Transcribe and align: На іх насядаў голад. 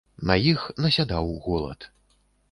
На 0.29 0.35
іх 0.51 0.63
насядаў 0.85 1.29
голад. 1.45 1.87